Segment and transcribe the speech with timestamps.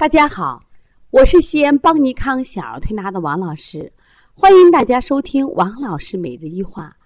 [0.00, 0.62] 大家好，
[1.10, 3.92] 我是西安邦尼康小儿推拿的王老师，
[4.32, 6.96] 欢迎大家收听王老师每日一话。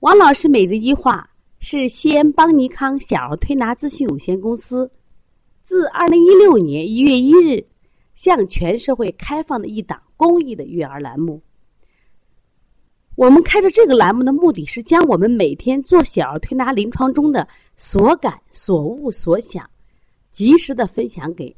[0.00, 4.90] 王老师每日一话是西安邦尼康小儿推拿咨询有限公司
[5.62, 7.64] 自二零一六年一月一日
[8.16, 11.40] 向全社会开放的一档公益的育儿栏目。
[13.14, 17.46] 我们开着这个栏目的目的是将我们每天做小儿推拿临床中的
[17.76, 19.70] 所感、所悟、所想，
[20.32, 21.54] 及时的分享给。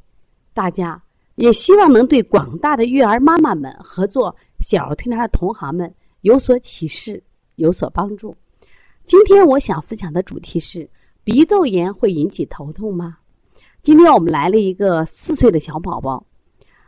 [0.57, 0.99] 大家
[1.35, 7.21] 也希望能对广大的育儿妈妈们合作小儿推拿的同行们有所启示，
[7.57, 8.35] 有所帮助。
[9.05, 10.89] 今天我想分享的主题是：
[11.23, 13.19] 鼻窦炎会引起头痛吗？
[13.83, 16.25] 今天我们来了一个四岁的小宝宝，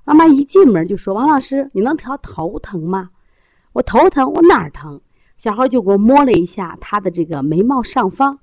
[0.04, 3.12] 妈妈一进门就说：“王老师，你能调头疼吗？”
[3.74, 5.00] 我头疼，我哪儿疼？
[5.38, 8.40] 小孩就给我摸了一下他的这个眉毛上方，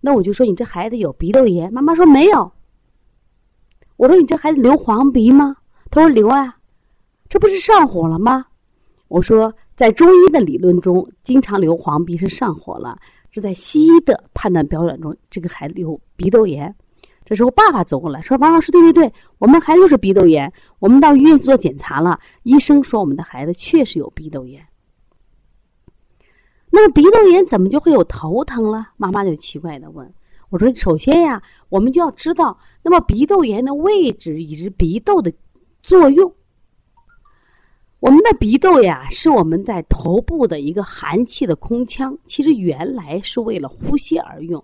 [0.00, 2.50] 那我就说：“你这孩子有鼻窦炎。”妈妈说：“没有。”
[4.02, 5.54] 我说：“你这孩子流黄鼻吗？”
[5.88, 6.56] 他说：“流啊，
[7.28, 8.44] 这不是上火了吗？”
[9.06, 12.96] 我说：“在中医的理论中，经常流黄鼻是上火了；
[13.30, 16.74] 是在西医的判断标准中，这个孩子有鼻窦炎。”
[17.24, 20.52] 这时候爸爸走过来说：“王老师，对对对，我们孩子就是鼻窦炎。
[20.80, 24.66] 我们到医院做检查了，医生说我们的孩子确实有鼻窦炎。
[26.70, 30.12] 那么鼻窦炎怎么就会有头疼了？”妈妈就奇怪的问。
[30.52, 35.32] 我说：“首先呀，我们就要知道，那么鼻窦炎的位置以及鼻窦的
[35.82, 36.30] 作用。
[38.00, 44.62] 我们的鼻窦呀，是我们在头部的一个寒气的空腔，其实原来是为了呼吸而用。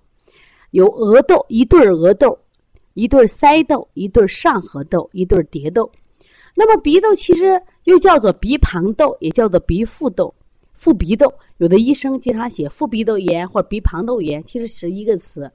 [0.72, 2.38] 有额窦一对额窦，
[2.92, 5.90] 一对腮窦，一对上颌窦，一对蝶窦。
[6.54, 10.34] 那么鼻窦其实又叫做鼻旁窦，也叫做鼻腹窦、
[10.74, 11.32] 腹鼻窦。
[11.56, 15.50] 有的医生经常写腹鼻窦炎或鼻旁窦炎，其实是一个词。”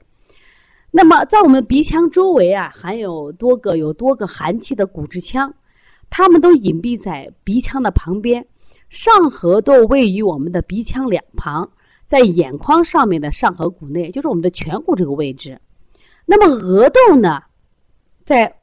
[0.96, 5.52] 那么，在我们鼻腔周围啊，含有多个有多个寒气的骨质腔，
[6.08, 8.46] 它们都隐蔽在鼻腔的旁边。
[8.90, 11.68] 上颌窦位于我们的鼻腔两旁，
[12.06, 15.60] 在眼眶上面的上颌骨内，就是我们的颧骨这个位置。
[16.26, 17.42] 那么额窦呢，
[18.24, 18.60] 在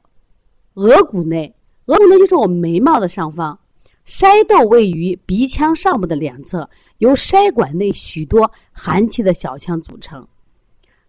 [0.72, 1.54] 额骨内，
[1.84, 3.58] 额骨内就是我们眉毛的上方。
[4.06, 6.66] 筛窦位于鼻腔上部的两侧，
[6.96, 10.26] 由筛管内许多寒气的小腔组成。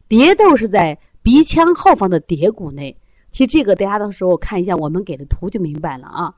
[0.10, 1.00] 蝶窦是在。
[1.24, 2.96] 鼻腔后方的蝶骨内，
[3.32, 6.36] 其实这个大家到时候看一下我们给的图就明白了啊。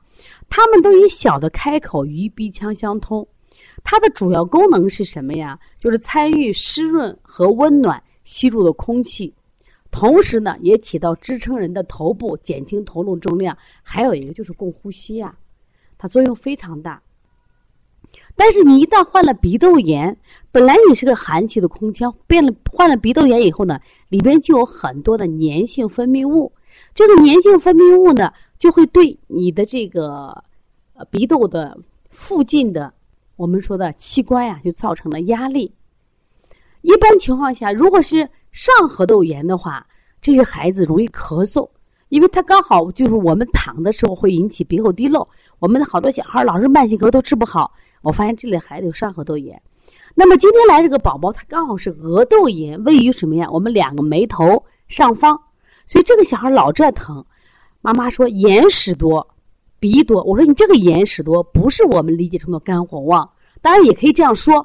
[0.48, 3.26] 它们都以小的开口与鼻腔相通，
[3.82, 5.58] 它的主要功能是什么呀？
[5.80, 9.34] 就是参与湿润和温暖吸入的空气，
[9.90, 15.36] 同时呢也起到支撑人的头部、减轻头颅重量，还有一个就是供呼吸呀，
[15.98, 17.02] 它作用非常大。
[18.34, 20.16] 但是你一旦患了鼻窦炎，
[20.52, 26.52] 本来你是个寒气的空腔，变了患了鼻窦炎以后呢，里边就有很多的粘性分泌物。
[26.94, 30.44] 这个粘性分泌物呢，就会对你的这个
[30.94, 31.78] 呃鼻窦的
[32.10, 32.92] 附近的
[33.36, 35.72] 我们说的器官呀，就造成了压力。
[36.82, 39.86] 一般情况下，如果是上颌窦炎的话，
[40.20, 41.68] 这些孩子容易咳嗽，
[42.10, 45.26] 因为他刚好就是我们躺的时候会引起鼻后滴漏。
[45.58, 47.72] 我们的好多小孩老是慢性咳都治不好。
[48.06, 49.60] 我发现这类孩子有上颌窦炎，
[50.14, 53.48] 那么今天来这个宝宝，他刚好是额窦炎，位于什么呀？
[53.50, 55.36] 我们两个眉头上方，
[55.88, 57.26] 所以这个小孩老这疼。
[57.80, 59.26] 妈妈说眼屎多，
[59.80, 60.22] 鼻多。
[60.22, 63.28] 我说你这个眼屎多，不是我们理解成的肝火旺，
[63.60, 64.64] 当然也可以这样说。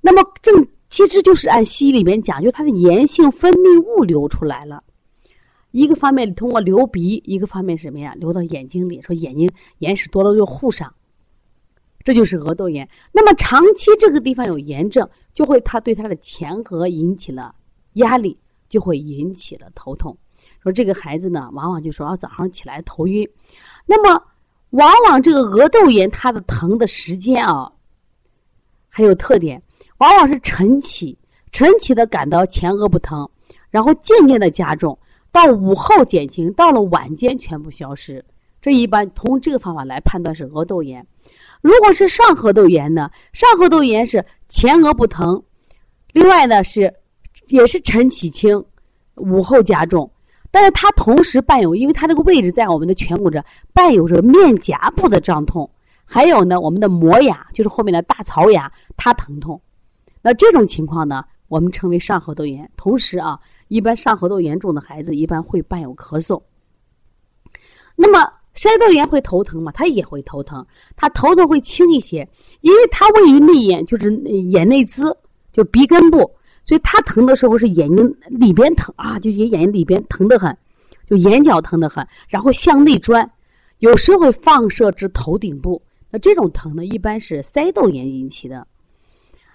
[0.00, 4.82] 那么正其实就是按西医里面讲，就它的炎性分泌物流出来了，
[5.72, 8.14] 一个方面通过流鼻，一个方面什么呀？
[8.16, 9.50] 流到眼睛里，说眼睛
[9.80, 10.94] 眼屎多了就护上。
[12.04, 12.88] 这就是额窦炎。
[13.12, 17.54] 那么长期这个地方有炎症，就会它对它的前额引起了
[17.94, 20.16] 压力，就会引起了头痛。
[20.62, 23.28] 说这个孩子呢，往往就说啊早上起来头晕。
[23.86, 24.22] 那么
[24.70, 27.70] 往往这个额窦炎它的疼的时间啊，
[28.88, 29.62] 还有特点，
[29.98, 31.18] 往往是晨起，
[31.50, 33.28] 晨起的感到前额不疼，
[33.70, 34.98] 然后渐渐的加重，
[35.30, 38.24] 到午后减轻，到了晚间全部消失。
[38.60, 41.04] 这一般通过这个方法来判断是额窦炎。
[41.62, 43.08] 如果是上颌窦炎呢？
[43.32, 45.40] 上颌窦炎是前额不疼，
[46.12, 46.92] 另外呢是
[47.46, 48.62] 也是晨起轻，
[49.14, 50.10] 午后加重，
[50.50, 53.42] 但是它同时伴有，因为它这个位置在我们的颧骨这，
[53.72, 55.70] 伴有着面颊部的胀痛，
[56.04, 59.62] 还有呢我们的磨牙，就是后面的大槽牙，它疼痛。
[60.20, 62.68] 那这种情况呢，我们称为上颌窦炎。
[62.76, 63.38] 同时啊，
[63.68, 66.42] 一般上颌窦严重的孩子一般会伴有咳嗽。
[67.94, 68.32] 那么。
[68.54, 69.72] 腮窦炎会头疼吗？
[69.72, 70.64] 他也会头疼，
[70.94, 72.28] 他头疼会轻一些，
[72.60, 74.10] 因为它位于内眼，就是
[74.50, 75.14] 眼内眦，
[75.52, 76.18] 就鼻根部，
[76.62, 80.54] 所以他疼的时候是眼睛里边疼啊，就眼眼睛里边疼得很，
[81.08, 83.28] 就眼角疼得很，然后向内钻，
[83.78, 85.80] 有时会放射至头顶部。
[86.10, 88.66] 那这种疼呢，一般是腮窦炎引起的。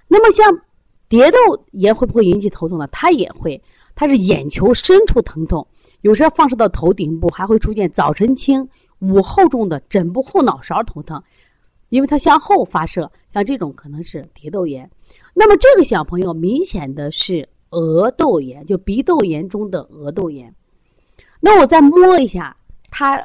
[0.07, 0.59] 那么像
[1.07, 1.37] 蝶窦
[1.71, 2.87] 炎会不会引起头痛呢？
[2.91, 3.61] 它也会，
[3.93, 5.67] 它是眼球深处疼痛，
[6.01, 8.67] 有时候放射到头顶部，还会出现早晨轻、
[8.99, 11.21] 午后重的枕部后脑勺头疼，
[11.89, 13.11] 因为它向后发射。
[13.33, 14.89] 像这种可能是蝶窦炎。
[15.35, 20.51] 那么这个小朋友明显的是额窦炎，就鼻窦炎中的额窦炎。
[21.39, 22.57] 那我再摸一下
[22.89, 23.15] 他，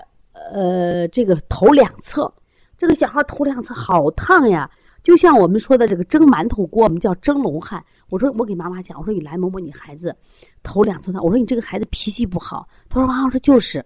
[0.53, 2.31] 呃，这个头两侧，
[2.77, 4.71] 这个小孩头两侧好烫呀，
[5.03, 7.83] 就像我们说的这个蒸馒头锅，我们叫蒸笼汗。
[8.11, 10.15] 我说我给妈妈讲，我说你来摸摸你孩子
[10.63, 11.25] 头两侧烫。
[11.25, 12.69] 我说你这个孩子脾气不好。
[12.91, 13.83] 他说王老师就是。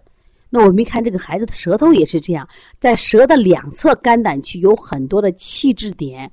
[0.49, 2.47] 那我们一看这个孩子的舌头也是这样，
[2.79, 6.31] 在舌的两侧肝胆区有很多的气滞点、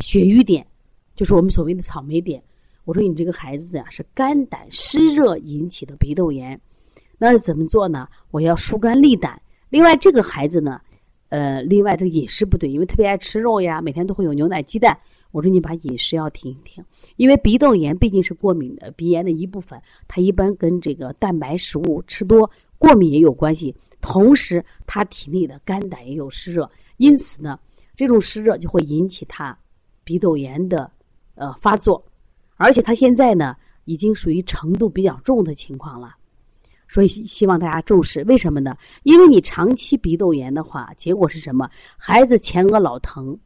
[0.00, 0.66] 血瘀点，
[1.14, 2.42] 就是我们所谓的草莓点。
[2.84, 6.60] 我说你这个孩子呀是肝胆湿热引起的鼻窦炎。
[7.18, 8.06] 那怎么做呢？
[8.30, 9.40] 我要疏肝利胆。
[9.70, 10.78] 另外，这个孩子呢，
[11.30, 14.96] 呃，另外这个饮食不对，因为特别爱吃肉呀，每天都会有牛奶、鸡蛋。
[15.32, 16.84] 我说你把饮食要停一停，
[17.16, 23.74] 因为鼻窦炎毕竟是过敏的鼻炎的一部分，它一般跟这个蛋白食物吃多、过敏也有关系。
[24.00, 27.58] 同时，他体内的肝胆也有湿热，因此呢，
[27.94, 29.58] 这种湿热就会引起他
[30.04, 30.90] 鼻窦炎的
[31.34, 32.04] 呃发作，
[32.56, 36.14] 而且他现在呢已经属于程度比较重的情况了。
[36.88, 38.76] 所以希望大家重视，为什么呢？
[39.02, 41.68] 因为你长期鼻窦炎的话，结果是什么？
[41.96, 43.36] 孩子前额老疼，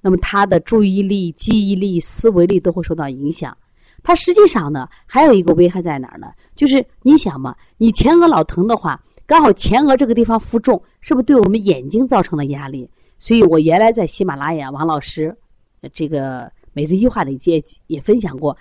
[0.00, 3.56] 那么他的注意力、记忆力、思维力都会受到影响。
[4.02, 6.28] 它实际上呢，还有一个危害在哪儿呢？
[6.56, 12.88] 就是你想嘛，你前额老疼的话，刚好前额这个地方负重，是不是对我们眼睛造成了压力？
[13.18, 15.36] 所以我原来在喜马拉雅王老师
[15.92, 18.56] 这个每日一话里也也分享过。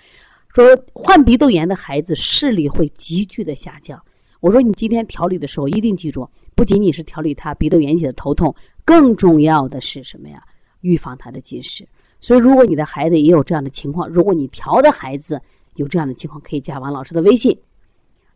[0.49, 4.01] 说患鼻窦炎的孩子视力会急剧的下降。
[4.39, 8.53] 我说你今天调理的时候一定记住，不仅仅是调理他鼻窦炎引起的头痛，
[8.83, 10.43] 更重要的是什么呀？
[10.81, 11.87] 预防他的近视。
[12.19, 15.41] 所以如果你的孩子也有这样的情况，如果你调的孩子
[15.75, 17.57] 有这样的情况，可以加王老师的微信，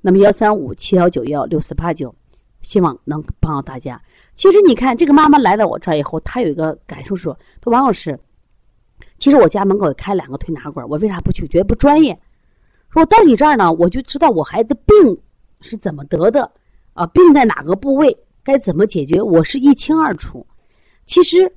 [0.01, 2.13] 那么幺三五七幺九幺六四八九，
[2.61, 4.01] 希望能帮到大家。
[4.35, 8.19] 其实你看这个妈妈来到我这儿以后，她有一个感受说：说王老师。
[9.19, 11.47] 其实我家门口也开两个推拿馆，我为啥不去？
[11.47, 12.17] 觉得不专业。
[12.89, 15.17] 说到你这儿呢，我就知道我孩子病
[15.61, 16.51] 是怎么得的，
[16.93, 20.45] 啊，病在哪个部位，该怎么解决，我是一清二楚。
[21.05, 21.51] 其实，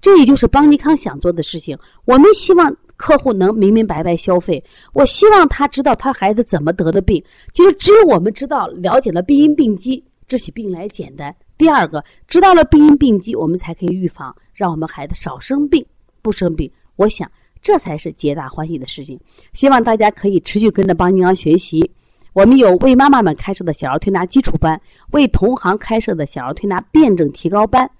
[0.00, 1.78] 这也就是邦尼康想做的事情。
[2.04, 4.62] 我们希望客户能明明白白消费，
[4.92, 7.22] 我希望他知道他孩子怎么得的病。
[7.52, 11.34] 其实，只有我们知道了解了病因病机，治起病来简单。
[11.58, 15.84] 第二个，知道了病因病机，我们才可以预防，让我们孩子少生病，
[16.22, 16.70] 不生病。
[16.96, 17.30] 我想，
[17.62, 19.20] 这才是皆大欢喜的事情。
[19.52, 21.90] 希望大家可以持续跟着邦尼康学习。
[22.32, 24.80] 我们有为妈妈们开设的小儿推拿基础班，
[25.10, 27.90] 为同行开设的小儿推拿辩证提高班，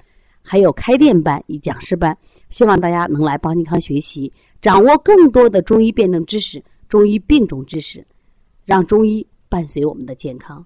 [0.43, 2.17] 还有开店班与讲师班。
[2.49, 8.07] 希望大家能来邦健康学习，掌握更多的中医辩证知识、中医病种知识，
[8.65, 10.65] 让中医伴随我们的健康。